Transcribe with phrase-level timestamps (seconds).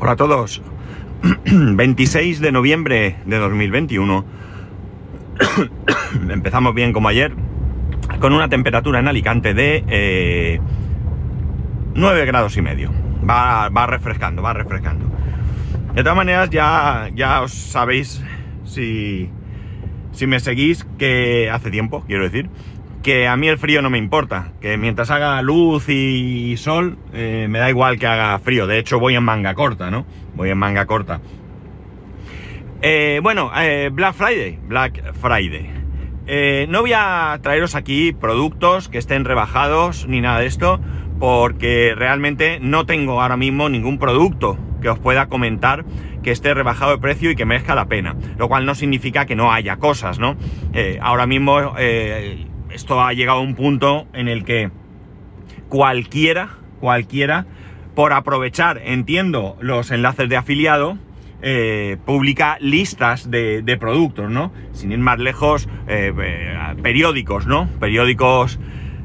[0.00, 0.60] Hola a todos.
[1.44, 4.24] 26 de noviembre de 2021.
[6.30, 7.32] Empezamos bien como ayer,
[8.18, 10.60] con una temperatura en Alicante de eh,
[11.94, 12.90] 9 grados y medio.
[13.28, 15.06] Va, va, refrescando, va refrescando.
[15.94, 18.20] De todas maneras, ya, ya os sabéis,
[18.64, 19.30] si,
[20.10, 22.50] si me seguís, que hace tiempo, quiero decir,
[23.04, 27.46] que a mí el frío no me importa, que mientras haga luz y sol, eh,
[27.50, 28.66] me da igual que haga frío.
[28.66, 30.06] De hecho, voy en manga corta, ¿no?
[30.34, 31.20] Voy en manga corta.
[32.80, 35.70] Eh, bueno, eh, Black Friday, Black Friday.
[36.68, 40.80] No voy a traeros aquí productos que estén rebajados ni nada de esto,
[41.20, 45.84] porque realmente no tengo ahora mismo ningún producto que os pueda comentar
[46.22, 48.16] que esté rebajado de precio y que merezca la pena.
[48.38, 50.36] Lo cual no significa que no haya cosas, ¿no?
[51.02, 51.74] Ahora mismo
[52.74, 54.70] esto ha llegado a un punto en el que
[55.68, 57.46] cualquiera, cualquiera,
[57.94, 60.98] por aprovechar, entiendo, los enlaces de afiliado,
[61.42, 64.52] eh, publica listas de, productos, ¿no?
[64.72, 66.12] Sin ir más lejos, eh,
[66.82, 67.68] periódicos, ¿no?
[67.80, 68.58] Periódicos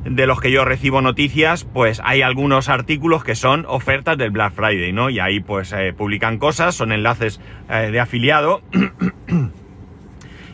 [0.06, 4.54] de los que yo recibo noticias, pues hay algunos artículos que son ofertas del Black
[4.54, 5.10] Friday, ¿no?
[5.10, 7.40] Y ahí pues eh, publican cosas, son enlaces
[7.70, 8.62] eh, de afiliado.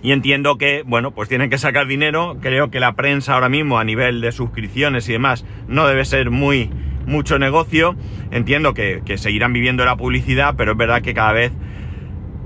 [0.05, 2.37] y entiendo que, bueno, pues tienen que sacar dinero.
[2.39, 6.29] Creo que la prensa ahora mismo a nivel de suscripciones y demás no debe ser
[6.29, 6.69] muy
[7.07, 7.95] mucho negocio.
[8.29, 11.53] Entiendo que, seguirán viviendo la publicidad, pero es verdad que cada vez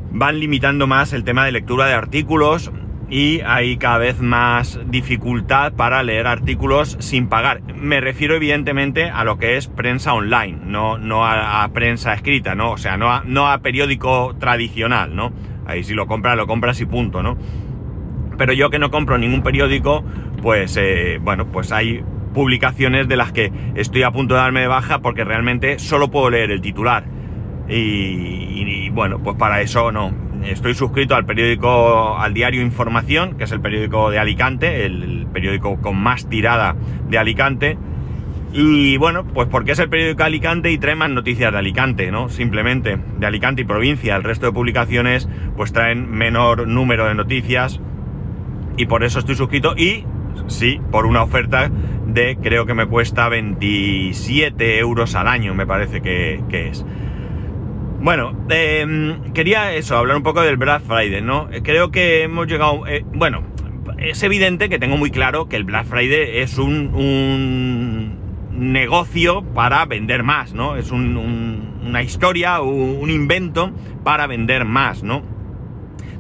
[0.10, 2.72] van limitando más el tema de lectura de artículos
[3.10, 7.62] y hay cada vez más dificultad para leer artículos sin pagar.
[7.76, 12.56] Me refiero evidentemente a lo que es prensa online, no, no a, a, prensa escrita,
[12.56, 12.72] ¿no?
[12.72, 15.34] O sea, no a, no a periódico tradicional, ¿no?
[15.70, 17.38] Ahí si lo compras, lo compras y punto, ¿no?
[18.38, 20.04] Pero yo que no compro ningún periódico,
[20.42, 22.04] pues eh, bueno, pues hay
[22.34, 26.30] publicaciones de las que estoy a punto de darme de baja porque realmente solo puedo
[26.30, 27.04] leer el titular.
[27.68, 30.12] Y, bueno, pues para eso no,
[30.44, 35.80] estoy suscrito al periódico, al diario Información, que es el periódico de Alicante, el, periódico
[35.80, 36.76] con más tirada
[37.08, 37.78] de Alicante.
[38.52, 42.12] Y bueno, pues porque es el periódico de Alicante y trae más noticias de Alicante,
[42.12, 42.30] ¿no?
[42.30, 44.16] Simplemente de Alicante y provincia.
[44.16, 47.80] El resto de publicaciones pues traen menor número de noticias
[48.76, 50.04] y por eso estoy suscrito y
[50.48, 51.70] sí, por una oferta
[52.08, 56.84] de creo que me cuesta 27 euros al año, me parece que, es.
[58.02, 61.50] Bueno, eh, quería eso, hablar un poco del Black Friday, ¿no?
[61.64, 62.88] Creo que hemos llegado...
[62.88, 63.44] Eh, bueno,
[63.98, 68.19] es evidente que tengo muy claro que el Black Friday es un, un
[68.60, 70.76] negocio para vender más, ¿no?
[70.76, 73.72] Es un, un, una historia, un, invento
[74.04, 75.24] para vender más, ¿no?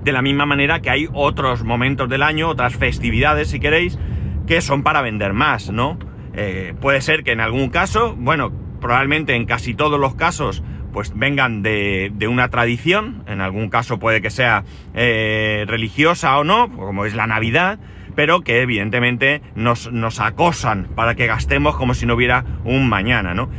[0.03, 3.99] De la misma manera que hay otros momentos del año, otras festividades, si queréis,
[4.47, 5.99] que son para vender más, ¿no?
[6.33, 10.63] Eh, puede ser que en algún caso, bueno, probablemente en casi todos los casos,
[10.93, 14.63] pues vengan de, de, una tradición, en algún caso puede que sea
[14.93, 17.79] eh, religiosa o no, como es la Navidad,
[18.19, 23.33] pero que evidentemente nos, nos, acosan para que gastemos como si no hubiera un mañana,
[23.33, 23.49] ¿no?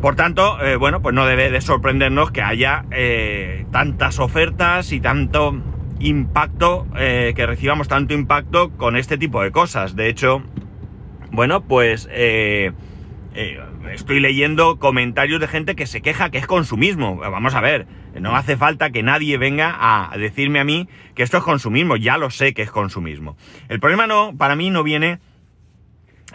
[0.00, 4.98] Por tanto, eh, bueno, pues no debe de sorprendernos que haya eh, tantas ofertas y
[4.98, 5.62] tanto
[6.00, 9.94] impacto, eh, que recibamos tanto impacto con este tipo de cosas.
[9.94, 10.42] De hecho,
[11.30, 12.08] bueno, pues
[13.34, 13.60] eh,
[13.92, 17.16] estoy leyendo comentarios de gente que se queja que es consumismo.
[17.16, 17.86] Vamos a ver,
[18.18, 22.18] no hace falta que nadie venga a decirme a mí que esto es consumismo, ya
[22.18, 23.36] lo sé que es consumismo.
[23.68, 25.20] El problema no, para mí no viene...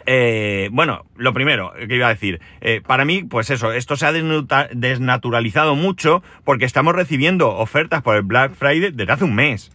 [0.07, 4.06] Eh, bueno, lo primero que iba a decir, eh, para mí, pues eso, esto se
[4.06, 9.72] ha desnaturalizado mucho porque estamos recibiendo ofertas por el Black Friday desde hace un mes.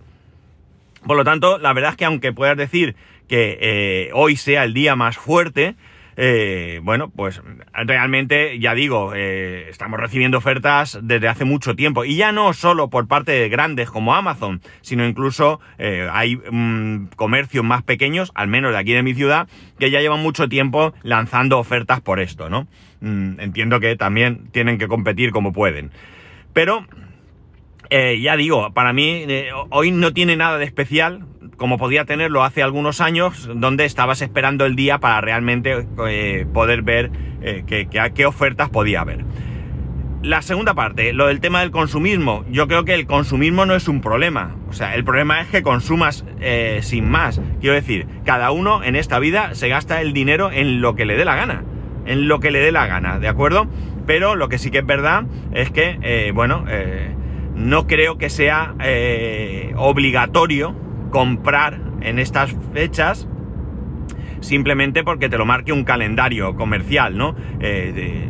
[1.07, 2.95] Por lo tanto, la verdad es que aunque puedas decir
[3.29, 5.75] que eh, hoy sea el día más fuerte,
[6.23, 7.41] eh, bueno, pues
[7.73, 12.05] realmente, ya digo, eh, estamos recibiendo ofertas desde hace mucho tiempo.
[12.05, 17.07] Y ya no solo por parte de grandes como Amazon, sino incluso eh, hay mmm,
[17.17, 19.49] comercios más pequeños, al menos de aquí de mi ciudad,
[19.79, 22.69] que ya llevan mucho tiempo lanzando ofertas por esto, ¿no?
[23.01, 25.91] Mm, entiendo que también tienen que competir como pueden.
[26.53, 26.87] Pero,
[27.89, 29.25] eh, ya digo, para mí
[29.71, 31.25] hoy no tiene nada de especial,
[31.61, 36.81] como podía tenerlo hace algunos años, donde estabas esperando el día para realmente eh, poder
[36.81, 37.11] ver
[37.43, 39.27] eh, qué, ofertas podía haber.
[40.23, 42.47] La segunda parte, lo del tema del consumismo.
[42.51, 44.57] Yo creo que el consumismo no es un problema.
[44.71, 47.43] O sea, el problema es que consumas eh, sin más.
[47.61, 51.19] Quiero decir, cada uno en esta vida se gasta el dinero en lo que le
[51.19, 51.63] dé la gana.
[52.07, 53.69] En lo que le dé la gana, ¿de acuerdo?
[54.07, 56.65] Pero lo que sí que es verdad es que, bueno,
[57.55, 58.75] no creo que sea
[59.77, 60.75] obligatorio
[61.11, 63.29] comprar en estas fechas
[64.41, 67.37] simplemente porque te lo marque un calendario comercial, ¿no?
[67.61, 68.29] Eh, de,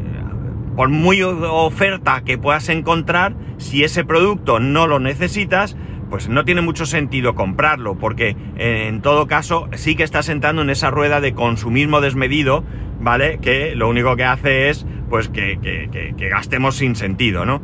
[0.76, 5.76] por muy oferta que puedas encontrar, si ese producto no lo necesitas,
[6.08, 10.62] pues no tiene mucho sentido comprarlo, porque eh, en todo caso sí que estás entrando
[10.62, 12.64] en esa rueda de consumismo desmedido,
[13.00, 13.38] ¿vale?
[13.40, 15.58] Que lo único que hace es, pues, que,
[16.16, 17.60] que gastemos sin sentido, ¿no?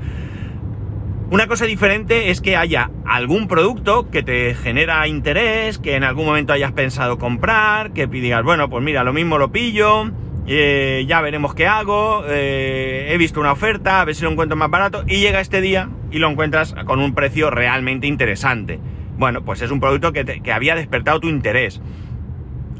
[1.29, 6.25] Una cosa diferente es que haya algún producto que te genera interés, que en algún
[6.25, 10.13] momento hayas pensado comprar, que digas, bueno, pues mira, lo mismo lo pillo,
[10.47, 14.57] eh, ya veremos qué hago, eh, he visto una oferta, a ver si lo encuentro
[14.57, 18.79] más barato, y llega este día y lo encuentras con un precio realmente interesante.
[19.19, 21.81] Bueno, pues es un producto que, que había despertado tu interés.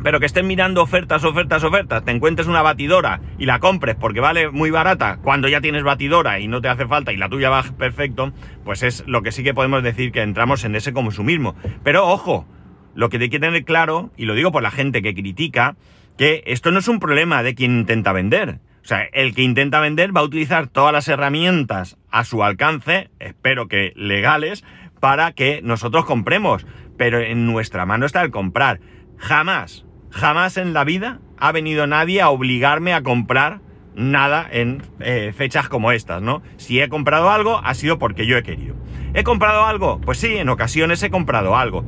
[0.07, 4.21] Pero que estés mirando ofertas, ofertas, ofertas, te encuentres una batidora y la compres porque
[4.21, 7.51] vale muy barata cuando ya tienes batidora y no te hace falta y la tuya
[7.51, 8.33] va perfecto,
[8.65, 11.57] pues es lo que sí que podemos decir que entramos en ese consumismo.
[11.83, 12.47] Pero ojo,
[12.95, 15.75] lo que hay que tener claro, y lo digo por la gente que critica,
[16.17, 18.61] que esto no es un problema de quien intenta vender.
[18.85, 23.11] O sea, el que intenta vender va a utilizar todas las herramientas a su alcance,
[23.19, 24.63] espero que legales,
[25.01, 26.65] para que nosotros compremos.
[26.97, 28.79] Pero en nuestra mano está el comprar.
[29.19, 33.61] Jamás, jamás en la vida ha venido nadie a obligarme a comprar
[33.95, 36.43] nada en eh, fechas como estas, ¿no?
[36.59, 38.75] Si he comprado algo, ha sido porque yo he querido.
[39.15, 40.01] ¿He comprado algo?
[40.01, 41.85] Pues sí, en ocasiones he comprado algo.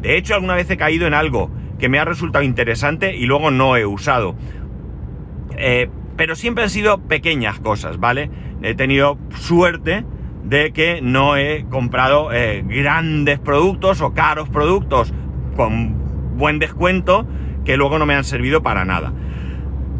[0.00, 3.50] De hecho, alguna vez he caído en algo que me ha resultado interesante y luego
[3.50, 4.36] no he usado.
[5.56, 8.30] Eh, pero siempre han sido pequeñas cosas, ¿vale?
[8.62, 10.04] He tenido suerte
[10.44, 15.12] de que no he comprado eh, grandes productos o caros productos
[15.56, 17.26] con buen descuento
[17.70, 19.12] que luego no me han servido para nada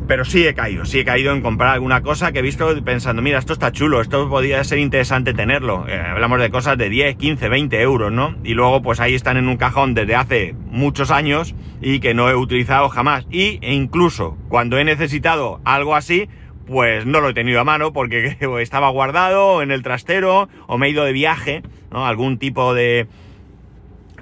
[0.08, 3.22] pero sí he caído, sí he caído en comprar alguna cosa que he visto pensando,
[3.22, 5.86] mira, esto está chulo, esto podría ser interesante tenerlo.
[5.86, 8.34] Eh, hablamos de cosas de 10, 15, 20 euros, ¿no?
[8.42, 12.28] Y luego pues ahí están en un cajón desde hace muchos años y que no
[12.28, 13.24] he utilizado jamás.
[13.30, 16.28] Y e incluso cuando he necesitado algo así,
[16.66, 20.88] pues no lo he tenido a mano porque estaba guardado en el trastero o me
[20.88, 21.62] he ido de viaje,
[21.92, 22.04] ¿no?
[22.04, 23.06] Algún tipo de...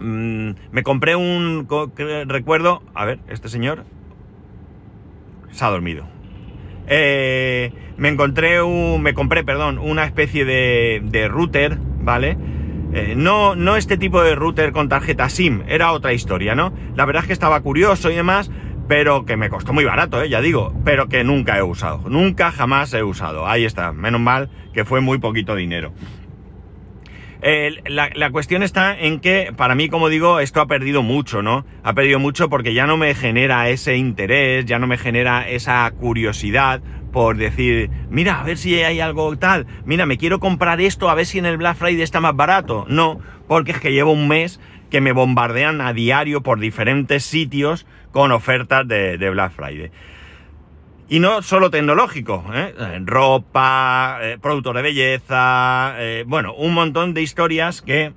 [0.01, 1.67] Mm, me compré un...
[2.27, 2.83] Recuerdo...
[2.95, 3.85] A ver, este señor
[5.51, 6.05] se ha dormido.
[6.87, 12.39] Eh, me encontré un, me compré, perdón, una especie de, de router, ¿vale?
[12.95, 16.73] Eh, no, no este tipo de router con tarjeta SIM, era otra historia, ¿no?
[16.97, 18.51] La verdad es que estaba curioso y demás,
[18.89, 20.31] pero que me costó muy barato, ¿eh?
[20.31, 23.47] ya digo, pero que nunca he usado, nunca jamás he usado.
[23.47, 25.93] Ahí está, menos mal que fue muy poquito dinero
[27.43, 31.65] la, cuestión está en que, para mí, como digo, esto ha perdido mucho, ¿no?
[31.83, 35.91] Ha perdido mucho porque ya no me genera ese interés, ya no me genera esa
[35.93, 36.81] curiosidad
[37.13, 41.15] por decir, mira, a ver si hay algo tal, mira, me quiero comprar esto, a
[41.15, 42.85] ver si en el Black Friday está más barato.
[42.89, 47.87] No, porque es que llevo un mes que me bombardean a diario por diferentes sitios
[48.13, 49.91] con ofertas de Black Friday.
[51.11, 52.75] Y no solo tecnológico, ¿eh?
[53.07, 58.13] ropa, eh, productos de belleza, eh, bueno, un montón de historias que,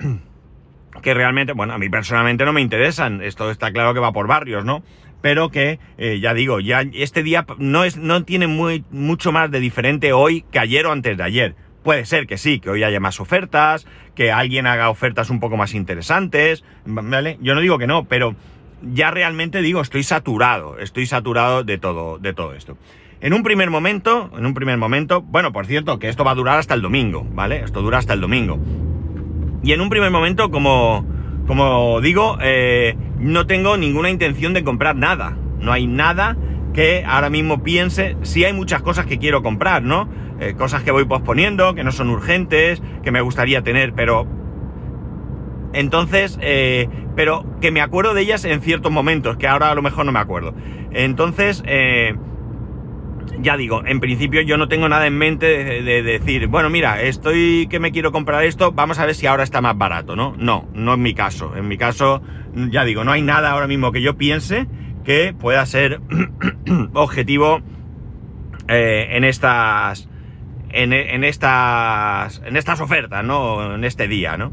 [1.02, 3.22] que realmente, bueno, a mí personalmente no me interesan.
[3.22, 4.82] Esto está claro que va por barrios, ¿no?
[5.20, 9.48] Pero que, eh, ya digo, ya este día no, es, no tiene muy, mucho más
[9.52, 11.54] de diferente hoy que ayer o antes de ayer.
[11.84, 13.86] Puede ser que sí, que hoy haya más ofertas,
[14.16, 17.38] que alguien haga ofertas un poco más interesantes, ¿vale?
[17.40, 18.34] Yo no digo que no, pero
[18.82, 22.76] ya realmente digo, estoy saturado, estoy saturado de todo, de todo esto.
[23.20, 26.34] En un primer momento, en un primer momento, bueno, por cierto, que esto va a
[26.34, 27.62] durar hasta el domingo, ¿vale?
[27.62, 28.58] Esto dura hasta el domingo.
[29.62, 31.06] Y en un primer momento, como,
[31.46, 35.36] como digo, eh, no tengo ninguna intención de comprar nada.
[35.60, 36.36] No hay nada
[36.74, 38.16] que ahora mismo piense.
[38.22, 40.08] Sí hay muchas cosas que quiero comprar, ¿no?
[40.40, 44.26] Eh, cosas que voy posponiendo, que no son urgentes, que me gustaría tener, pero
[45.72, 49.82] entonces, eh, pero que me acuerdo de ellas en ciertos momentos, que ahora a lo
[49.82, 50.54] mejor no me acuerdo.
[50.92, 52.14] Entonces, eh,
[53.40, 55.46] ya digo, en principio yo no tengo nada en mente
[55.82, 59.42] de, decir, bueno, mira, estoy que me quiero comprar esto, vamos a ver si ahora
[59.42, 60.34] está más barato, ¿no?
[60.38, 61.56] No, no en mi caso.
[61.56, 62.22] En mi caso,
[62.54, 64.66] ya digo, no hay nada ahora mismo que yo piense
[65.04, 66.00] que pueda ser
[66.92, 67.60] objetivo
[68.68, 70.08] eh, en estas.
[70.70, 72.42] En, en, estas.
[72.46, 73.74] En estas ofertas, ¿no?
[73.74, 74.52] En este día, ¿no?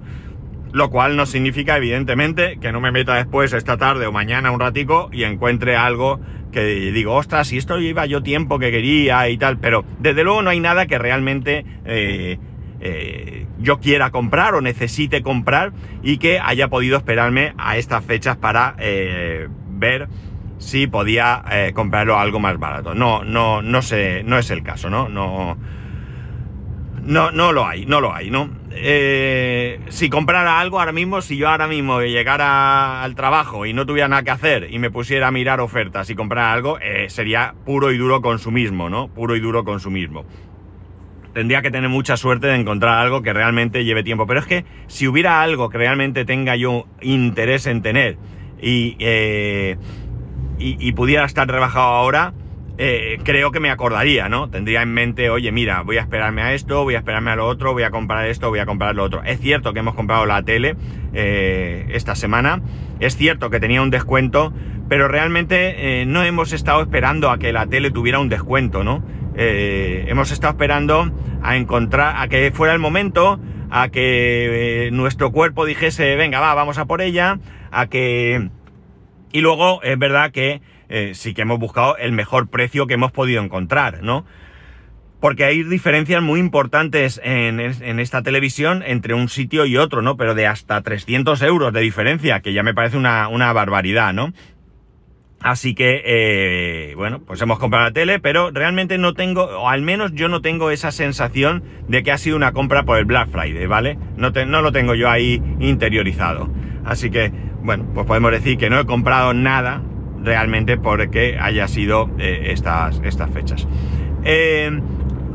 [0.72, 4.60] Lo cual no significa, evidentemente, que no me meta después esta tarde o mañana un
[4.60, 6.20] ratico y encuentre algo
[6.52, 10.42] que digo, ostras, si esto lleva yo tiempo que quería y tal, pero desde luego
[10.42, 12.38] no hay nada que realmente eh,
[12.82, 18.38] eh, yo quiera comprar o necesite comprar y que haya podido esperarme a estas fechas
[18.38, 20.08] para eh, ver
[20.58, 22.94] si podía comprarlo algo más barato.
[22.94, 25.08] No, no, no sé, no es el caso, ¿no?
[25.08, 25.58] No,
[27.04, 28.50] no, no lo hay, no lo hay, ¿no?
[28.82, 33.86] eh, si comprara algo ahora mismo, si yo ahora mismo llegara al trabajo y no
[33.86, 37.56] tuviera nada que hacer y me pusiera a mirar ofertas y comprar algo, eh, sería
[37.66, 39.10] puro y duro consumismo, ¿no?
[39.10, 40.26] Puro y duro consumismo.
[41.34, 44.26] Tendría que tener mucha suerte de encontrar algo que realmente lleve tiempo.
[44.26, 48.18] Pero es que si hubiera algo que realmente tenga yo interés en tener
[48.62, 49.78] y, eh,
[50.58, 52.34] y pudiera estar rebajado ahora,
[52.82, 54.50] eh, creo que me acordaría, ¿no?
[54.50, 57.46] Tendría en mente, oye, mira, voy a esperarme a esto, voy a esperarme a lo
[57.46, 59.22] otro, voy a comprar esto, voy a comprar lo otro.
[59.26, 60.78] Es cierto que hemos comprado la tele
[61.12, 62.62] eh, esta semana,
[63.02, 64.54] es cierto que tenía un descuento,
[64.88, 69.04] pero realmente eh, no hemos estado esperando a que la tele tuviera un descuento, ¿no?
[69.42, 76.18] hemos estado esperando a encontrar, a que fuera el momento, a que nuestro cuerpo dijese,
[76.18, 77.40] venga, va, vamos a por ella,
[77.72, 78.50] a que...
[79.32, 83.12] Y luego es verdad que eh, sí que hemos buscado el mejor precio que hemos
[83.12, 84.26] podido encontrar, ¿no?
[85.20, 90.18] Porque hay diferencias muy importantes en, esta televisión entre un sitio y otro, ¿no?
[90.18, 94.34] Pero de hasta 300 euros de diferencia, que ya me parece una, barbaridad, ¿no?
[95.42, 99.82] Así que, eh, bueno, pues hemos comprado la tele, pero realmente no tengo, o al
[99.82, 103.30] menos yo no tengo esa sensación de que ha sido una compra por el Black
[103.30, 103.98] Friday, ¿vale?
[104.18, 106.50] No, no lo tengo yo ahí interiorizado.
[106.84, 107.32] Así que,
[107.62, 109.82] bueno, pues podemos decir que no he comprado nada
[110.24, 113.68] realmente porque haya sido eh, estas, estas fechas.
[114.24, 114.80] Eh,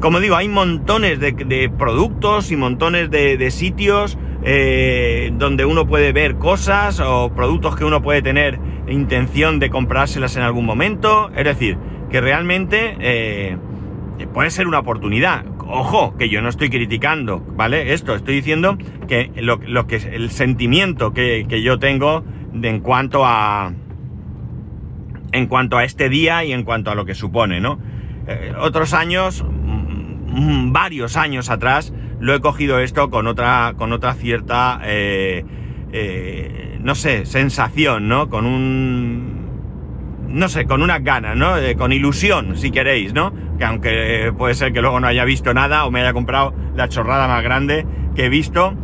[0.01, 6.35] como digo, hay montones de, productos y montones de, sitios eh, donde uno puede ver
[6.37, 11.31] cosas o productos que uno puede tener intención de comprárselas en algún momento.
[11.35, 11.79] Es decir,
[12.11, 13.57] que realmente
[14.35, 15.47] puede ser una oportunidad.
[15.67, 17.95] Ojo, que yo no estoy criticando, ¿vale?
[17.95, 18.77] Esto, estoy diciendo
[19.09, 22.23] que lo, que el sentimiento que, que yo tengo
[22.53, 23.73] de, en cuanto a,
[25.35, 27.81] en cuanto a este día y en cuanto a lo que supone, ¿no?
[28.29, 33.93] Eh, otros años, mm, mm, varios años atrás, lo he cogido esto con otra, con
[33.93, 35.45] otra cierta, eh,
[35.93, 38.29] eh, no sé, sensación, ¿no?
[38.31, 39.49] Con un,
[40.29, 41.55] no sé, con unas ganas, ¿no?
[41.77, 43.33] con ilusión, si queréis, ¿no?
[43.59, 46.89] Que aunque puede ser que luego no haya visto nada o me haya comprado la
[46.89, 48.75] chorrada más grande que he visto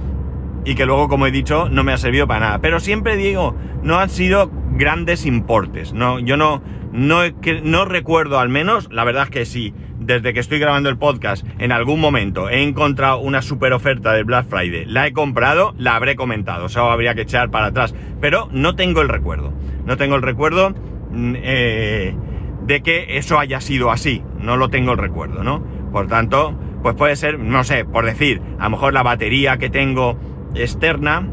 [0.64, 2.59] y que luego, como he dicho, no me ha servido para nada.
[2.61, 5.92] Pero siempre digo, no han sido grandes importes.
[5.92, 6.62] No, yo no,
[6.92, 7.20] no,
[7.62, 11.46] no recuerdo al menos, la verdad es que sí, desde que estoy grabando el podcast,
[11.58, 15.94] en algún momento he encontrado una super oferta de Black Friday, la he comprado, la
[15.94, 19.52] habré comentado, o sea, habría que echar para atrás, pero no tengo el recuerdo.
[19.84, 20.70] No tengo el recuerdo
[21.10, 22.14] mm, eh,
[22.66, 25.64] de que eso haya sido así, no lo tengo el recuerdo, ¿no?
[25.92, 29.70] Por tanto, pues puede ser, no sé, por decir, a lo mejor la batería que
[29.70, 30.18] tengo
[30.54, 31.28] externa,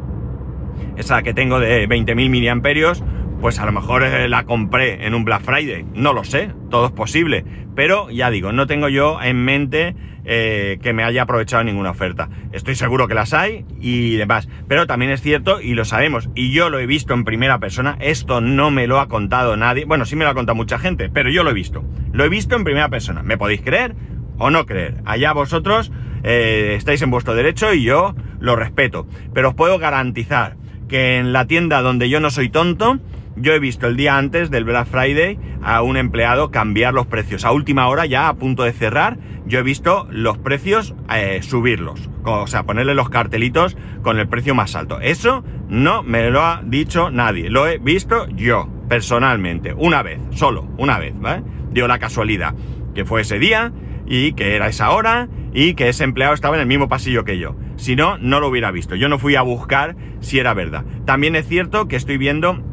[0.97, 3.03] esa que tengo de 20.000 miliamperios,
[3.41, 6.87] pues a lo mejor eh, la compré en un Black Friday, no lo sé, todo
[6.87, 11.63] es posible, pero ya digo, no tengo yo en mente eh, que me haya aprovechado
[11.63, 12.29] ninguna oferta.
[12.51, 16.51] Estoy seguro que las hay y demás, pero también es cierto y lo sabemos, y
[16.51, 20.05] yo lo he visto en primera persona, esto no me lo ha contado nadie, bueno,
[20.05, 22.55] sí me lo ha contado mucha gente, pero yo lo he visto, lo he visto
[22.55, 23.95] en primera persona, ¿me podéis creer
[24.37, 24.95] o no creer?
[25.05, 25.91] Allá vosotros
[26.23, 31.33] eh, estáis en vuestro derecho y yo lo respeto, pero os puedo garantizar que en
[31.33, 32.99] la tienda donde yo no soy tonto,
[33.39, 37.45] yo he visto el día antes del Black Friday a un empleado cambiar los precios.
[37.45, 42.09] A última hora, ya a punto de cerrar, yo he visto los precios eh, subirlos.
[42.23, 44.99] O sea, ponerle los cartelitos con el precio más alto.
[44.99, 47.49] Eso no me lo ha dicho nadie.
[47.49, 49.73] Lo he visto yo, personalmente.
[49.73, 51.43] Una vez, solo, una vez, ¿vale?
[51.71, 52.55] Dio la casualidad
[52.95, 53.71] que fue ese día
[54.07, 57.37] y que era esa hora y que ese empleado estaba en el mismo pasillo que
[57.37, 57.55] yo.
[57.75, 58.95] Si no, no lo hubiera visto.
[58.95, 60.83] Yo no fui a buscar si era verdad.
[61.05, 62.63] También es cierto que estoy viendo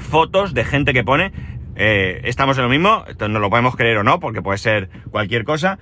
[0.00, 1.32] fotos de gente que pone,
[1.76, 5.44] eh, estamos en lo mismo, no lo podemos creer o no, porque puede ser cualquier
[5.44, 5.78] cosa,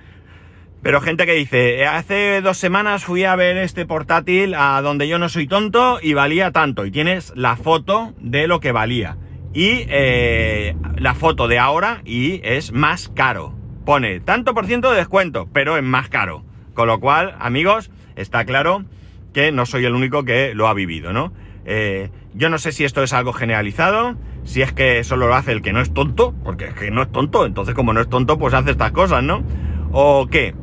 [0.83, 5.17] pero gente que dice, hace dos semanas fui a ver este portátil a donde yo
[5.17, 9.17] no soy tonto y valía tanto, y tienes la foto de lo que valía.
[9.53, 13.55] Y eh, la foto de ahora y es más caro.
[13.85, 16.45] Pone tanto por ciento de descuento, pero es más caro.
[16.75, 18.85] Con lo cual, amigos, está claro
[19.33, 21.33] que no soy el único que lo ha vivido, ¿no?
[21.65, 25.51] Eh, yo no sé si esto es algo generalizado, si es que solo lo hace
[25.51, 28.09] el que no es tonto, porque es que no es tonto, entonces como no es
[28.09, 29.43] tonto, pues hace estas cosas, ¿no?
[29.91, 30.53] O qué.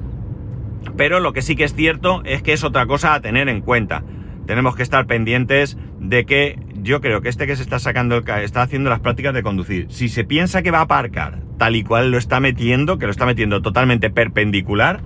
[0.96, 3.60] Pero lo que sí que es cierto es que es otra cosa a tener en
[3.60, 4.04] cuenta.
[4.46, 8.28] Tenemos que estar pendientes de que yo creo que este que se está sacando el
[8.42, 9.86] está haciendo las prácticas de conducir.
[9.90, 13.10] Si se piensa que va a aparcar tal y cual lo está metiendo, que lo
[13.10, 15.00] está metiendo totalmente perpendicular,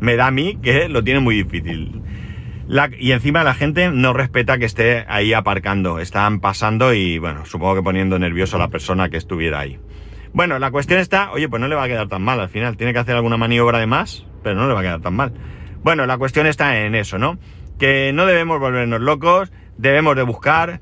[0.00, 2.02] me da a mí que lo tiene muy difícil
[2.98, 5.98] y encima la gente no respeta que esté ahí aparcando.
[5.98, 9.78] Están pasando y, bueno, supongo que poniendo nervioso a la persona que estuviera ahí.
[10.32, 12.76] Bueno, la cuestión está, oye, pues no le va a quedar tan mal al final.
[12.76, 15.32] Tiene que hacer alguna maniobra de más, pero no le va a quedar tan mal.
[15.82, 17.38] Bueno, la cuestión está en eso, ¿no?
[17.78, 20.80] que no debemos volvernos locos, debemos de buscar,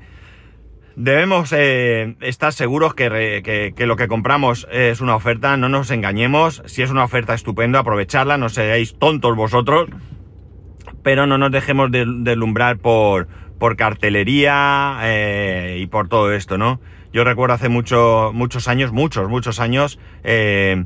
[0.95, 6.63] debemos eh, estar seguros que, que, lo que compramos es una oferta, no nos engañemos,
[6.65, 9.89] si es una oferta estupenda, aprovecharla, no seáis tontos vosotros,
[11.07, 16.81] pero no nos dejemos deslumbrar por, por cartelería eh, y por todo esto, ¿no?
[17.13, 20.83] Yo recuerdo hace mucho, muchos años, muchos, muchos años, eh,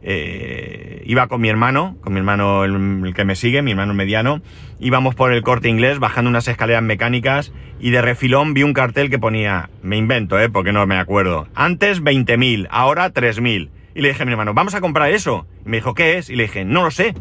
[0.00, 4.42] eh, iba con mi hermano, con mi hermano el, que me sigue, mi hermano mediano,
[4.78, 9.10] íbamos por el corte inglés bajando unas escaleras mecánicas y de refilón vi un cartel
[9.10, 13.70] que ponía, me invento, eh, porque no me acuerdo, antes 20.000, ahora 3.000.
[13.96, 15.46] Y le dije a mi hermano, vamos a comprar eso.
[15.64, 16.28] Y me dijo, ¿qué es?
[16.28, 17.14] Y le dije, no lo sé,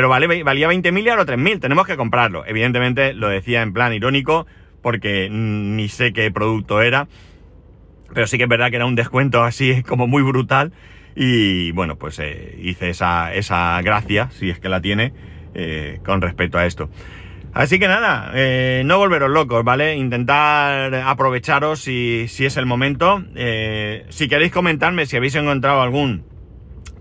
[0.00, 2.46] pero vale, valía 20.000 y ahora 3.000, tenemos que comprarlo.
[2.46, 4.46] Evidentemente lo decía en plan irónico,
[4.80, 7.06] porque ni sé qué producto era,
[8.14, 10.72] pero sí que es verdad que era un descuento así como muy brutal
[11.14, 15.12] y bueno, pues eh, hice esa, esa, gracia, si es que la tiene,
[15.52, 16.88] eh, con respecto a esto.
[17.52, 19.96] Así que nada, eh, no volveros locos, ¿vale?
[19.96, 23.22] Intentar aprovecharos si, si es el momento.
[24.08, 26.24] si queréis comentarme si habéis encontrado algún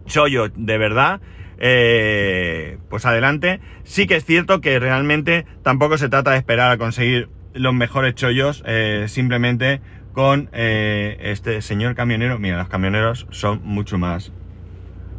[0.05, 1.21] chollo de verdad,
[1.59, 3.59] pues adelante.
[3.83, 8.15] Sí que es cierto que realmente tampoco se trata de esperar a conseguir los mejores
[8.15, 8.63] chollos,
[9.07, 9.81] simplemente
[10.13, 12.39] con eh, este señor camionero.
[12.39, 14.31] Mira, los camioneros son mucho más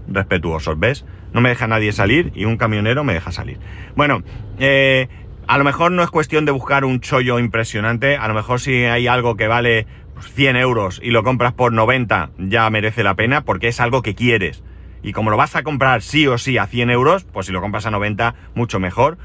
[0.09, 1.07] respetuosos, ¿ves?
[1.33, 3.59] No me deja nadie salir y un camionero me deja salir.
[3.95, 4.23] Bueno,
[4.59, 5.09] eh,
[5.47, 8.85] a lo mejor no es cuestión de buscar un chollo impresionante, a lo mejor si
[8.85, 9.87] hay algo que vale
[10.21, 14.03] 100 pues, euros y lo compras por 90 ya merece la pena porque es algo
[14.03, 14.63] que quieres.
[15.03, 17.61] Y como lo vas a comprar sí o sí a 100 euros, pues si lo
[17.61, 19.19] compras a 90 mucho mejor.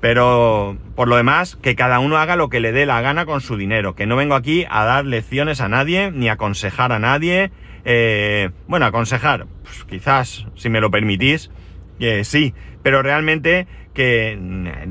[0.00, 3.40] Pero por lo demás, que cada uno haga lo que le dé la gana con
[3.40, 3.94] su dinero.
[3.94, 7.50] Que no vengo aquí a dar lecciones a nadie, ni a aconsejar a nadie.
[7.84, 11.50] Eh, bueno, aconsejar, pues, quizás, si me lo permitís,
[11.98, 12.54] eh, sí.
[12.82, 14.38] Pero realmente que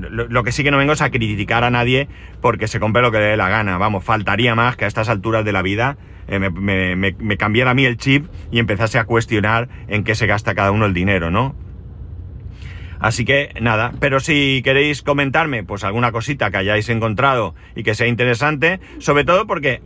[0.01, 2.07] lo, que sí que no vengo es a criticar a nadie
[2.41, 3.77] porque se compre lo que le dé la gana.
[3.77, 5.97] Vamos, faltaría más que a estas alturas de la vida
[6.27, 10.27] eh, me, me cambiara a mí el chip y empezase a cuestionar en qué se
[10.27, 11.55] gasta cada uno el dinero, ¿no?
[12.99, 17.93] Así que nada, pero si queréis comentarme pues alguna cosita que hayáis encontrado y que
[17.93, 19.81] sea interesante, sobre todo porque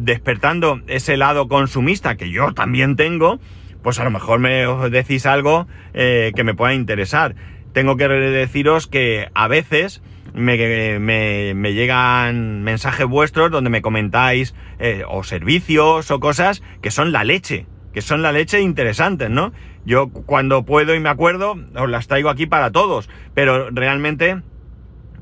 [0.00, 3.38] despertando ese lado consumista que yo también tengo,
[3.82, 7.34] pues a lo mejor me decís algo eh, que me pueda interesar.
[7.72, 10.02] Tengo que deciros que a veces
[10.38, 17.12] me, me, llegan mensajes vuestros donde me comentáis eh, o servicios o cosas que son
[17.12, 19.52] la leche, que son la leche interesantes, ¿no?
[19.84, 24.42] Yo cuando puedo y me acuerdo, os las traigo aquí para todos, pero realmente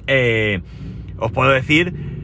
[0.07, 0.61] eh,
[1.19, 2.16] os puedo decir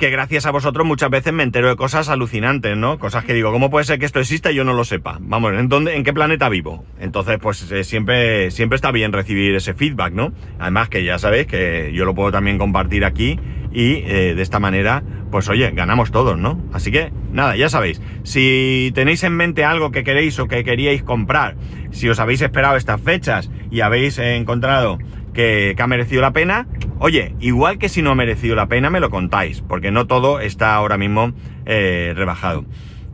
[0.00, 2.98] que gracias a vosotros muchas veces me entero de cosas alucinantes, ¿no?
[2.98, 5.18] Cosas que digo, ¿cómo puede ser que esto exista y yo no lo sepa?
[5.20, 6.86] Vamos, ¿en dónde, en qué planeta vivo?
[6.98, 10.32] Entonces, pues eh, siempre, siempre está bien recibir ese feedback, ¿no?
[10.58, 13.38] Además que ya sabéis que yo lo puedo también compartir aquí
[13.72, 16.58] y eh, de esta manera, pues oye, ganamos todos, ¿no?
[16.72, 21.02] Así que nada, ya sabéis, si tenéis en mente algo que queréis o que queríais
[21.02, 21.56] comprar,
[21.90, 24.98] si os habéis esperado estas fechas y habéis encontrado
[25.32, 26.66] que, ha merecido la pena,
[27.00, 30.38] oye, igual que si no ha merecido la pena, me lo contáis, porque no todo
[30.38, 31.32] está ahora mismo
[31.66, 32.64] eh, rebajado.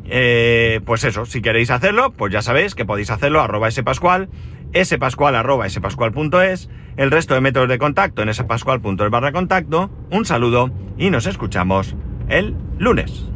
[0.08, 4.28] Eh, pues eso, si queréis hacerlo, pues ya sabéis que podéis hacerlo arroba spascual,
[4.84, 10.70] spascual arroba spascual.es, el resto de métodos de contacto en spascual.es barra contacto, un saludo
[10.98, 11.96] y nos escuchamos
[12.28, 13.35] el lunes.